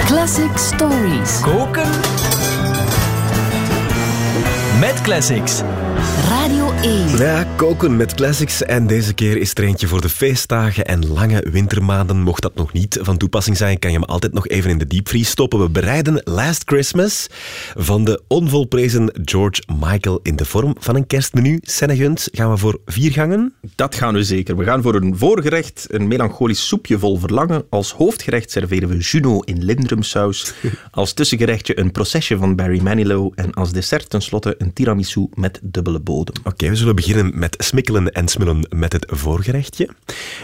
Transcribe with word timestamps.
Classic 0.00 0.58
Stories. 0.58 1.40
Koken 1.40 1.90
met 4.80 5.00
classics. 5.00 5.62
Radio 6.28 6.70
1. 6.72 7.16
Ja, 7.16 7.46
koken 7.56 7.96
met 7.96 8.14
classics. 8.14 8.62
En 8.62 8.86
deze 8.86 9.14
keer 9.14 9.36
is 9.36 9.50
er 9.54 9.64
eentje 9.64 9.86
voor 9.86 10.00
de 10.00 10.08
feestdagen 10.08 10.84
en 10.84 11.12
lange 11.12 11.46
wintermaanden. 11.50 12.22
Mocht 12.22 12.42
dat 12.42 12.54
nog 12.54 12.72
niet 12.72 12.98
van 13.02 13.16
toepassing 13.16 13.56
zijn, 13.56 13.78
kan 13.78 13.90
je 13.90 13.98
hem 13.98 14.06
altijd 14.06 14.32
nog 14.32 14.48
even 14.48 14.70
in 14.70 14.78
de 14.78 14.86
diepvries 14.86 15.28
stoppen. 15.28 15.60
We 15.60 15.70
bereiden 15.70 16.20
Last 16.24 16.62
Christmas 16.66 17.26
van 17.74 18.04
de 18.04 18.22
onvolprezen 18.28 19.10
George 19.24 19.62
Michael 19.80 20.20
in 20.22 20.36
de 20.36 20.44
vorm 20.44 20.76
van 20.78 20.96
een 20.96 21.06
kerstmenu. 21.06 21.58
Sennegunt, 21.62 22.28
gaan 22.32 22.50
we 22.50 22.56
voor 22.56 22.80
vier 22.86 23.12
gangen? 23.12 23.54
Dat 23.74 23.94
gaan 23.94 24.14
we 24.14 24.24
zeker. 24.24 24.56
We 24.56 24.64
gaan 24.64 24.82
voor 24.82 24.94
een 24.94 25.18
voorgerecht, 25.18 25.86
een 25.90 26.08
melancholisch 26.08 26.66
soepje 26.66 26.98
vol 26.98 27.18
verlangen. 27.18 27.64
Als 27.70 27.92
hoofdgerecht 27.92 28.50
serveren 28.50 28.88
we 28.88 28.96
Juno 28.96 29.40
in 29.40 29.64
lindrumsaus. 29.64 30.54
Als 30.90 31.12
tussengerechtje 31.12 31.78
een 31.78 31.92
procesje 31.92 32.36
van 32.36 32.56
Barry 32.56 32.82
Manilow. 32.82 33.32
En 33.34 33.52
als 33.52 33.72
dessert 33.72 34.10
tenslotte 34.10 34.54
een 34.58 34.72
tiramisu 34.72 35.28
met 35.34 35.60
dubbele 35.84 36.04
bodem. 36.04 36.34
Oké, 36.44 36.68
we 36.68 36.76
zullen 36.76 36.94
beginnen 36.94 37.30
met 37.34 37.56
smikkelen 37.58 38.12
en 38.12 38.28
smullen 38.28 38.66
met 38.76 38.92
het 38.92 39.06
voorgerechtje. 39.08 39.88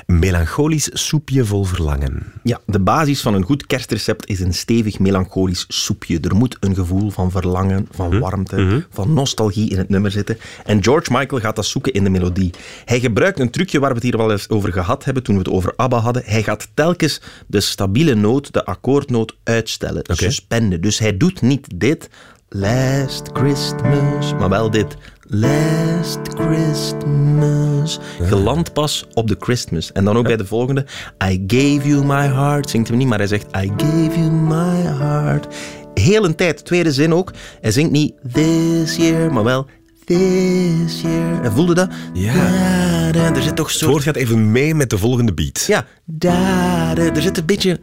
Melancholisch 0.06 0.90
soepje 0.92 1.44
vol 1.44 1.64
verlangen. 1.64 2.32
Ja, 2.42 2.60
de 2.66 2.80
basis 2.80 3.20
van 3.20 3.34
een 3.34 3.42
goed 3.42 3.66
kerstrecept 3.66 4.28
is 4.28 4.40
een 4.40 4.54
stevig 4.54 4.98
melancholisch 4.98 5.64
soepje. 5.68 6.20
Er 6.20 6.36
moet 6.36 6.56
een 6.60 6.74
gevoel 6.74 7.10
van 7.10 7.30
verlangen, 7.30 7.88
van 7.90 8.18
warmte, 8.18 8.86
van 8.90 9.12
nostalgie 9.12 9.70
in 9.70 9.78
het 9.78 9.88
nummer 9.88 10.10
zitten. 10.10 10.38
En 10.64 10.82
George 10.82 11.12
Michael 11.12 11.40
gaat 11.40 11.56
dat 11.56 11.66
zoeken 11.66 11.92
in 11.92 12.04
de 12.04 12.10
melodie. 12.10 12.50
Hij 12.84 13.00
gebruikt 13.00 13.38
een 13.38 13.50
trucje 13.50 13.80
waar 13.80 13.88
we 13.88 13.94
het 13.94 14.04
hier 14.04 14.16
wel 14.16 14.30
eens 14.30 14.48
over 14.48 14.72
gehad 14.72 15.04
hebben 15.04 15.22
toen 15.22 15.34
we 15.34 15.40
het 15.40 15.50
over 15.50 15.72
ABBA 15.76 15.98
hadden. 15.98 16.22
Hij 16.24 16.42
gaat 16.42 16.68
telkens 16.74 17.20
de 17.46 17.60
stabiele 17.60 18.14
noot, 18.14 18.52
de 18.52 18.64
akkoordnoot, 18.64 19.36
uitstellen, 19.42 20.02
suspenden. 20.06 20.80
Dus 20.80 20.98
hij 20.98 21.16
doet 21.16 21.42
niet 21.42 21.66
dit, 21.74 22.08
Last 22.52 23.30
Christmas, 23.32 24.34
maar 24.34 24.48
wel 24.48 24.70
dit. 24.70 24.96
Last 25.32 26.18
Christmas. 26.34 27.98
Geland 28.22 28.72
pas 28.72 29.06
op 29.14 29.28
de 29.28 29.36
Christmas. 29.38 29.92
En 29.92 30.04
dan 30.04 30.16
ook 30.16 30.24
bij 30.24 30.36
de 30.36 30.46
volgende. 30.46 30.86
I 31.24 31.44
gave 31.46 31.88
you 31.88 32.04
my 32.04 32.26
heart. 32.26 32.70
Zingt 32.70 32.88
hij 32.88 32.96
niet, 32.96 33.06
maar 33.08 33.18
hij 33.18 33.26
zegt 33.26 33.46
I 33.56 33.72
gave 33.76 34.20
you 34.20 34.30
my 34.30 34.80
heart. 34.82 35.46
Heel 35.94 36.24
een 36.24 36.34
tijd, 36.34 36.64
tweede 36.64 36.92
zin 36.92 37.14
ook. 37.14 37.32
Hij 37.60 37.70
zingt 37.70 37.90
niet 37.90 38.12
this 38.32 38.96
year, 38.96 39.32
maar 39.32 39.44
wel 39.44 39.66
this 40.04 41.00
year. 41.00 41.42
En 41.42 41.52
voelde 41.52 41.74
dat? 41.74 41.88
Ja. 42.12 42.32
Da, 42.32 43.12
da. 43.12 43.34
Er 43.34 43.42
zit 43.42 43.56
toch 43.56 43.68
Het 43.68 43.76
zo... 43.76 43.88
woord 43.88 44.02
gaat 44.02 44.16
even 44.16 44.52
mee 44.52 44.74
met 44.74 44.90
de 44.90 44.98
volgende 44.98 45.34
beat. 45.34 45.64
Ja, 45.66 45.86
da, 46.04 46.94
da. 46.94 47.02
er 47.02 47.22
zit 47.22 47.38
een 47.38 47.46
beetje 47.46 47.80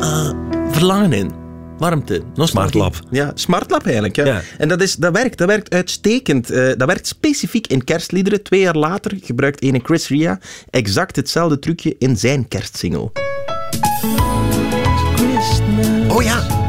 eh, 0.00 0.30
verlangen 0.70 1.12
in. 1.12 1.43
Warmte, 1.78 2.22
nostalgie. 2.34 2.70
Smartlap. 2.70 2.96
Ja, 3.10 3.32
smartlap 3.34 3.84
eigenlijk. 3.84 4.16
Ja. 4.16 4.24
Ja. 4.24 4.42
En 4.58 4.68
dat, 4.68 4.80
is, 4.80 4.96
dat, 4.96 5.12
werkt, 5.12 5.38
dat 5.38 5.48
werkt 5.48 5.74
uitstekend. 5.74 6.50
Eh, 6.50 6.66
dat 6.76 6.86
werkt 6.86 7.06
specifiek 7.06 7.66
in 7.66 7.84
kerstliederen. 7.84 8.42
Twee 8.42 8.60
jaar 8.60 8.76
later 8.76 9.18
gebruikt 9.22 9.62
ene 9.62 9.80
Chris 9.82 10.08
Ria 10.08 10.38
exact 10.70 11.16
hetzelfde 11.16 11.58
trucje 11.58 11.94
in 11.98 12.16
zijn 12.16 12.48
kerstsingle. 12.48 13.10
Oh 16.08 16.22
ja. 16.22 16.62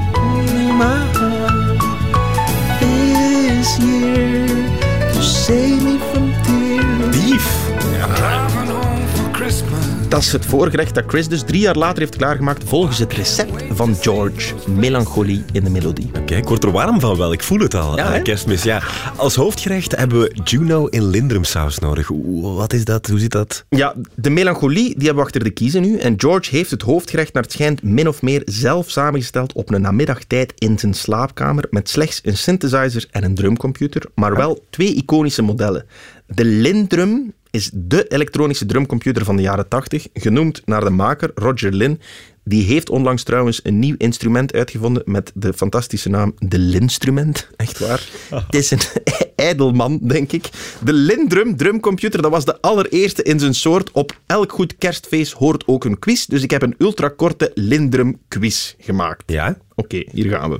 Dat 10.15 10.23
is 10.23 10.31
het 10.31 10.45
voorgerecht 10.45 10.95
dat 10.95 11.03
Chris 11.07 11.27
dus 11.27 11.43
drie 11.43 11.59
jaar 11.59 11.75
later 11.75 11.99
heeft 11.99 12.15
klaargemaakt 12.15 12.63
volgens 12.63 12.99
het 12.99 13.13
recept 13.13 13.63
van 13.71 13.95
George. 13.95 14.53
Melancholie 14.67 15.43
in 15.51 15.63
de 15.63 15.69
melodie. 15.69 16.09
Oké, 16.19 16.35
ik 16.35 16.47
word 16.47 16.63
er 16.63 16.71
warm 16.71 16.99
van 16.99 17.17
wel. 17.17 17.33
Ik 17.33 17.43
voel 17.43 17.59
het 17.59 17.73
al. 17.73 17.97
Ja, 17.97 18.13
eh, 18.13 18.23
kerstmis, 18.23 18.63
ja. 18.63 18.81
Als 19.15 19.35
hoofdgerecht 19.35 19.95
hebben 19.95 20.19
we 20.19 20.37
Juno 20.43 20.85
in 20.85 21.05
lindrumsaus 21.07 21.79
nodig. 21.79 22.09
Oeh, 22.09 22.57
Wat 22.57 22.73
is 22.73 22.85
dat? 22.85 23.07
Hoe 23.07 23.19
zit 23.19 23.31
dat? 23.31 23.65
Ja, 23.69 23.95
de 24.13 24.29
melancholie 24.29 24.83
die 24.83 25.05
hebben 25.05 25.15
we 25.15 25.21
achter 25.21 25.43
de 25.43 25.49
kiezen 25.49 25.81
nu. 25.81 25.97
En 25.97 26.13
George 26.17 26.55
heeft 26.55 26.71
het 26.71 26.81
hoofdgerecht 26.81 27.33
naar 27.33 27.43
het 27.43 27.51
schijnt 27.51 27.83
min 27.83 28.07
of 28.07 28.21
meer 28.21 28.41
zelf 28.45 28.89
samengesteld 28.89 29.53
op 29.53 29.71
een 29.71 29.81
namiddagtijd 29.81 30.53
in 30.57 30.79
zijn 30.79 30.93
slaapkamer 30.93 31.67
met 31.69 31.89
slechts 31.89 32.19
een 32.23 32.37
synthesizer 32.37 33.07
en 33.11 33.23
een 33.23 33.35
drumcomputer, 33.35 34.05
maar 34.13 34.35
wel 34.35 34.65
twee 34.69 34.95
iconische 34.95 35.41
modellen. 35.41 35.85
De 36.27 36.45
Lindrum 36.45 37.33
is 37.55 37.69
de 37.73 38.07
elektronische 38.07 38.65
drumcomputer 38.65 39.25
van 39.25 39.35
de 39.35 39.41
jaren 39.41 39.67
80, 39.67 40.07
genoemd 40.13 40.61
naar 40.65 40.83
de 40.83 40.89
maker 40.89 41.31
Roger 41.35 41.71
Lin. 41.71 41.99
Die 42.43 42.63
heeft 42.63 42.89
onlangs 42.89 43.23
trouwens 43.23 43.59
een 43.63 43.79
nieuw 43.79 43.95
instrument 43.97 44.53
uitgevonden 44.53 45.03
met 45.05 45.31
de 45.33 45.53
fantastische 45.53 46.09
naam 46.09 46.33
de 46.37 46.59
Linstrument. 46.59 47.49
Echt 47.55 47.79
waar. 47.79 48.07
Het 48.45 48.55
is 48.55 48.71
een 48.71 48.79
ijdelman, 49.35 49.99
denk 50.01 50.31
ik. 50.31 50.49
De 50.83 50.93
Lindrum 50.93 51.57
drumcomputer, 51.57 52.21
dat 52.21 52.31
was 52.31 52.45
de 52.45 52.61
allereerste 52.61 53.23
in 53.23 53.39
zijn 53.39 53.55
soort. 53.55 53.91
Op 53.91 54.19
elk 54.25 54.51
goed 54.51 54.75
kerstfeest 54.77 55.33
hoort 55.33 55.67
ook 55.67 55.85
een 55.85 55.99
quiz. 55.99 56.25
Dus 56.25 56.43
ik 56.43 56.51
heb 56.51 56.61
een 56.61 56.75
ultrakorte 56.77 57.51
Lindrum 57.53 58.19
quiz 58.27 58.73
gemaakt. 58.79 59.23
Ja? 59.25 59.57
Oké, 59.75 60.03
hier 60.11 60.29
gaan 60.29 60.49
we. 60.49 60.59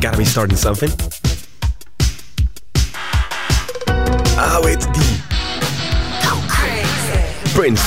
Gotta 0.00 0.16
be 0.16 0.24
starting 0.24 0.58
something. 0.58 1.21
Weet 4.60 4.94
die. 4.94 5.20
Prince. 7.54 7.84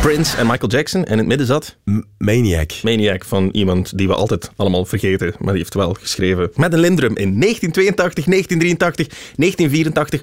Prince 0.00 0.36
en 0.36 0.46
Michael 0.46 0.70
Jackson. 0.70 1.04
En 1.04 1.12
in 1.12 1.18
het 1.18 1.26
midden 1.26 1.46
zat 1.46 1.76
M- 1.84 2.00
Maniac. 2.18 2.72
Maniac 2.82 3.24
van 3.24 3.48
iemand 3.52 3.98
die 3.98 4.06
we 4.08 4.14
altijd 4.14 4.50
allemaal 4.56 4.84
vergeten. 4.84 5.34
Maar 5.38 5.52
die 5.52 5.62
heeft 5.62 5.74
wel 5.74 5.92
geschreven. 5.94 6.50
Met 6.54 6.72
een 6.72 6.78
Lindrum 6.78 7.16
in 7.16 7.40
1982, 7.40 8.24
1983, 8.24 9.06
1984. 9.36 10.22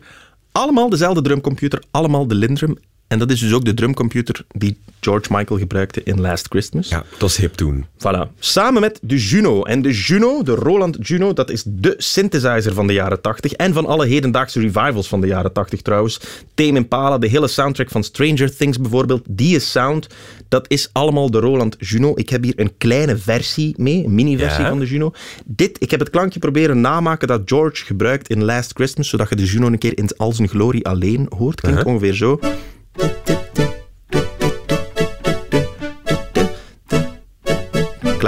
Allemaal 0.52 0.90
dezelfde 0.90 1.22
drumcomputer. 1.22 1.84
Allemaal 1.92 2.28
de 2.28 2.36
Lindrum. 2.36 2.78
En 3.12 3.20
dat 3.20 3.32
is 3.32 3.40
dus 3.40 3.54
ook 3.54 3.66
de 3.66 3.74
drumcomputer 3.74 4.46
die 4.52 4.78
George 5.00 5.28
Michael 5.36 5.60
gebruikte 5.60 6.04
in 6.04 6.22
Last 6.22 6.48
Christmas. 6.50 6.90
Ja, 6.90 7.04
dat 7.12 7.20
was 7.20 7.38
hip 7.38 7.54
toen. 7.54 7.86
Voilà. 7.98 8.34
Samen 8.40 8.82
met 8.82 9.00
de 9.02 9.18
Juno. 9.18 9.64
En 9.64 9.82
de 9.82 9.92
Juno, 9.92 10.44
de 10.44 10.56
Roland 10.56 11.08
Juno, 11.08 11.34
dat 11.34 11.50
is 11.50 11.64
de 11.66 11.94
synthesizer 11.98 12.74
van 12.74 12.88
de 12.88 12.94
jaren 12.94 13.22
80. 13.22 13.52
En 13.52 13.74
van 13.74 13.86
alle 13.86 14.08
hedendaagse 14.08 14.60
revivals 14.60 15.08
van 15.08 15.22
de 15.22 15.28
jaren 15.28 15.54
80 15.54 15.82
trouwens. 15.82 16.20
Tame 16.54 16.72
Impala, 16.78 17.18
de 17.18 17.28
hele 17.28 17.48
soundtrack 17.48 17.90
van 17.90 18.04
Stranger 18.04 18.56
Things 18.56 18.80
bijvoorbeeld. 18.80 19.26
Die 19.30 19.56
is 19.56 19.72
sound. 19.72 20.08
Dat 20.48 20.66
is 20.70 20.90
allemaal 20.92 21.32
de 21.32 21.40
Roland 21.40 21.76
Juno. 21.80 22.12
Ik 22.16 22.30
heb 22.30 22.44
hier 22.44 22.60
een 22.60 22.72
kleine 22.78 23.18
versie 23.18 23.74
mee, 23.78 24.04
een 24.06 24.16
mini-versie 24.16 24.62
Ja. 24.64 24.70
van 24.70 24.80
de 24.80 24.86
Juno. 24.86 25.14
Dit, 25.46 25.78
ik 25.82 25.92
heb 25.92 26.00
het 26.00 26.10
klankje 26.10 26.40
proberen 26.40 26.82
namaken 26.82 27.28
dat 27.28 27.42
George 27.46 27.86
gebruikt 27.86 28.30
in 28.30 28.44
Last 28.44 28.72
Christmas, 28.74 29.10
zodat 29.10 29.30
je 29.30 29.36
de 29.36 29.46
Juno 29.46 29.68
een 29.68 29.78
keer 29.78 29.98
in 29.98 30.10
al 30.18 30.34
zijn 30.34 30.48
glorie 30.50 30.86
alleen 30.86 31.32
hoort. 31.38 31.62
Klinkt 31.62 31.84
ongeveer 31.84 32.14
zo. 32.14 32.40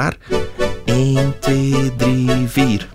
Klaar? 0.03 0.17
1, 0.85 1.39
2, 1.39 1.95
3, 1.95 2.47
4. 2.47 2.89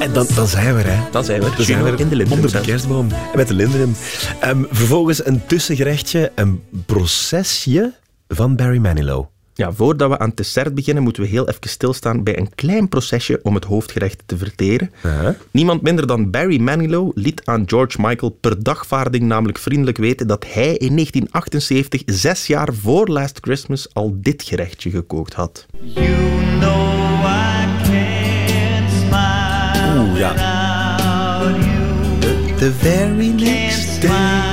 En 0.00 0.12
dan, 0.12 0.26
dan 0.34 0.46
zijn 0.46 0.76
we 0.76 0.82
er, 0.82 0.96
hè. 0.96 1.10
Dan 1.10 1.24
zijn 1.24 1.40
we 1.40 1.46
er. 1.46 1.56
Dan 1.56 1.64
zijn 1.64 1.82
we 1.82 1.90
er 1.90 2.00
in 2.00 2.08
de 2.08 2.16
Lindrum 2.16 2.38
onder 2.38 2.52
de 2.52 2.60
kerstboom. 2.60 3.10
En 3.10 3.36
met 3.36 3.48
de 3.48 3.54
Lindrum. 3.54 3.94
Ehm, 4.40 4.62
vervolgens 4.70 5.26
een 5.26 5.46
tussengerechtje, 5.46 6.32
een 6.34 6.62
procesje 6.86 7.92
van 8.28 8.56
Barry 8.56 8.78
Manilow. 8.78 9.26
Ja, 9.60 9.72
voordat 9.72 10.10
we 10.10 10.18
aan 10.18 10.28
het 10.28 10.36
dessert 10.36 10.74
beginnen, 10.74 11.02
moeten 11.02 11.22
we 11.22 11.28
heel 11.28 11.48
even 11.48 11.68
stilstaan 11.68 12.22
bij 12.22 12.38
een 12.38 12.54
klein 12.54 12.88
procesje 12.88 13.40
om 13.42 13.54
het 13.54 13.64
hoofdgerecht 13.64 14.22
te 14.26 14.36
verteren. 14.36 14.90
Niemand 15.50 15.82
minder 15.82 16.06
dan 16.06 16.30
Barry 16.30 16.60
Manilow 16.60 17.10
liet 17.14 17.42
aan 17.44 17.62
George 17.66 18.00
Michael 18.00 18.30
per 18.40 18.62
dagvaarding 18.62 19.24
namelijk 19.24 19.58
vriendelijk 19.58 19.98
weten 19.98 20.26
dat 20.26 20.44
hij 20.44 20.76
in 20.76 20.94
1978, 20.94 22.02
zes 22.06 22.46
jaar 22.46 22.74
voor 22.74 23.08
Last 23.08 23.38
Christmas, 23.40 23.94
al 23.94 24.16
dit 24.16 24.42
gerechtje 24.42 24.90
gekookt 24.90 25.34
had. 25.34 25.66
Oeh, 29.96 30.18
ja. 30.18 30.34
The 32.58 32.72
very 32.72 33.28
next 33.28 34.02
day, 34.02 34.49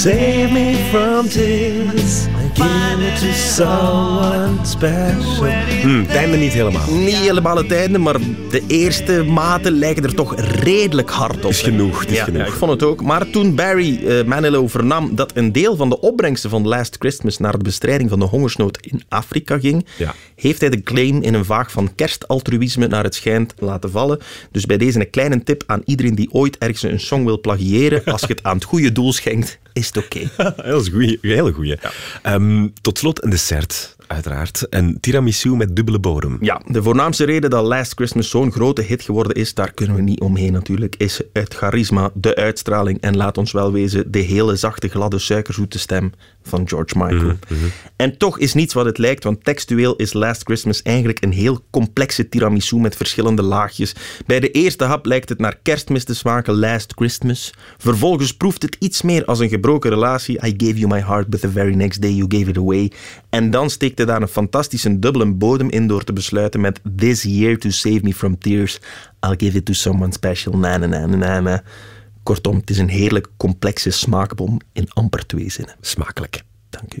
save 0.00 0.50
me 0.50 0.90
from 0.90 1.28
tears. 1.28 2.29
Give 2.60 3.06
it 3.06 3.18
to 3.20 3.32
someone 3.32 4.56
special. 4.64 5.48
Hmm, 5.80 6.00
het 6.00 6.16
einde 6.16 6.36
niet 6.36 6.52
helemaal. 6.52 6.90
Niet 6.90 7.16
helemaal 7.16 7.56
het 7.56 7.72
einde, 7.72 7.98
maar 7.98 8.16
de 8.50 8.62
eerste 8.66 9.22
maten 9.24 9.72
lijken 9.72 10.02
er 10.04 10.14
toch 10.14 10.40
redelijk 10.40 11.10
hard 11.10 11.44
op. 11.44 11.50
Is 11.50 11.62
genoeg, 11.62 12.04
is 12.04 12.16
ja, 12.16 12.24
genoeg. 12.24 12.40
ja, 12.40 12.46
ik 12.46 12.52
vond 12.52 12.70
het 12.70 12.82
ook. 12.82 13.02
Maar 13.02 13.30
toen 13.30 13.54
Barry 13.54 14.06
eh, 14.06 14.24
Manilow 14.24 14.68
vernam 14.68 15.14
dat 15.14 15.36
een 15.36 15.52
deel 15.52 15.76
van 15.76 15.88
de 15.88 16.00
opbrengsten 16.00 16.50
van 16.50 16.66
Last 16.68 16.96
Christmas 16.98 17.38
naar 17.38 17.52
de 17.58 17.64
bestrijding 17.64 18.10
van 18.10 18.18
de 18.18 18.24
hongersnood 18.24 18.78
in 18.80 19.02
Afrika 19.08 19.58
ging, 19.58 19.86
Ja. 19.98 20.14
heeft 20.34 20.60
hij 20.60 20.70
de 20.70 20.82
claim 20.82 21.22
in 21.22 21.34
een 21.34 21.44
vaag 21.44 21.70
van 21.72 21.94
kerstaltruïsme 21.94 22.86
naar 22.86 23.04
het 23.04 23.14
schijnt 23.14 23.54
laten 23.58 23.90
vallen. 23.90 24.18
Dus 24.50 24.66
bij 24.66 24.76
deze 24.76 25.00
een 25.00 25.10
kleine 25.10 25.42
tip 25.42 25.62
aan 25.66 25.82
iedereen 25.84 26.14
die 26.14 26.32
ooit 26.32 26.58
ergens 26.58 26.82
een 26.82 27.00
song 27.00 27.24
wil 27.24 27.40
plagiëren. 27.40 28.04
Als 28.04 28.20
je 28.20 28.26
het 28.26 28.42
aan 28.42 28.54
het 28.54 28.64
goede 28.64 28.92
doel 28.92 29.12
schenkt, 29.12 29.58
is 29.72 29.86
het 29.86 29.96
oké. 29.96 30.20
Dat 30.66 30.80
is 30.80 30.86
een 30.86 30.92
goeie, 30.92 31.18
een 31.22 31.30
hele 31.30 31.52
goeie. 31.52 31.76
Ehm, 32.50 32.68
tot 32.80 32.98
slot 32.98 33.24
een 33.24 33.30
dessert, 33.30 33.96
uiteraard. 34.10 34.66
Een 34.70 35.00
tiramisu 35.00 35.56
met 35.56 35.76
dubbele 35.76 35.98
bodem. 35.98 36.36
Ja, 36.40 36.60
de 36.66 36.82
voornaamste 36.82 37.24
reden 37.24 37.50
dat 37.50 37.64
Last 37.64 37.92
Christmas 37.94 38.30
zo'n 38.30 38.52
grote 38.52 38.82
hit 38.82 39.02
geworden 39.02 39.34
is, 39.34 39.54
daar 39.54 39.72
kunnen 39.72 39.96
we 39.96 40.02
niet 40.02 40.20
omheen 40.20 40.52
natuurlijk, 40.52 40.94
is 40.96 41.20
het 41.32 41.54
charisma, 41.54 42.10
de 42.14 42.34
uitstraling 42.34 43.00
en 43.00 43.16
laat 43.16 43.38
ons 43.38 43.52
wel 43.52 43.72
wezen, 43.72 44.10
de 44.10 44.18
hele 44.18 44.56
zachte, 44.56 44.88
gladde, 44.88 45.18
suikerzoete 45.18 45.78
stem 45.78 46.12
van 46.42 46.68
George 46.68 46.98
Michael. 46.98 47.36
En 47.96 48.18
toch 48.18 48.38
is 48.38 48.54
niets 48.54 48.74
wat 48.74 48.84
het 48.84 48.98
lijkt, 48.98 49.24
want 49.24 49.44
textueel 49.44 49.96
is 49.96 50.12
Last 50.12 50.42
Christmas 50.42 50.82
eigenlijk 50.82 51.22
een 51.22 51.32
heel 51.32 51.64
complexe 51.70 52.28
tiramisu 52.28 52.76
met 52.76 52.96
verschillende 52.96 53.42
laagjes. 53.42 53.94
Bij 54.26 54.40
de 54.40 54.50
eerste 54.50 54.84
hap 54.84 55.06
lijkt 55.06 55.28
het 55.28 55.38
naar 55.38 55.58
kerstmis 55.62 56.04
te 56.04 56.14
smaken, 56.14 56.58
Last 56.58 56.92
Christmas. 56.96 57.54
Vervolgens 57.78 58.36
proeft 58.36 58.62
het 58.62 58.76
iets 58.78 59.02
meer 59.02 59.24
als 59.24 59.38
een 59.38 59.48
gebroken 59.48 59.90
relatie. 59.90 60.46
I 60.46 60.54
gave 60.56 60.78
you 60.78 60.86
my 60.86 61.00
heart, 61.00 61.28
but 61.28 61.40
the 61.40 61.50
very 61.50 61.74
next 61.74 62.02
day 62.02 62.10
you 62.10 62.24
gave 62.28 62.50
it 62.50 62.58
away. 62.58 62.92
En 63.28 63.50
dan 63.50 63.70
steekt 63.70 63.99
hij 64.00 64.12
daar 64.12 64.22
een 64.22 64.28
fantastische 64.28 64.98
dubbele 64.98 65.32
bodem 65.32 65.70
in 65.70 65.86
door 65.86 66.04
te 66.04 66.12
besluiten 66.12 66.60
met 66.60 66.80
This 66.96 67.22
year 67.22 67.58
to 67.58 67.70
save 67.70 68.00
me 68.02 68.14
from 68.14 68.38
tears. 68.38 68.80
I'll 69.26 69.36
give 69.36 69.56
it 69.56 69.64
to 69.64 69.72
someone 69.72 70.12
special. 70.12 70.56
Na, 70.56 70.76
na, 70.76 70.86
na, 70.86 71.06
na, 71.06 71.40
na. 71.40 71.62
Kortom, 72.22 72.56
het 72.56 72.70
is 72.70 72.78
een 72.78 72.88
heerlijk 72.88 73.28
complexe 73.36 73.90
smaakbom 73.90 74.60
in 74.72 74.90
amper 74.92 75.26
twee 75.26 75.50
zinnen. 75.50 75.76
Smakelijk. 75.80 76.42
Dank 76.70 76.94
u. 76.94 77.00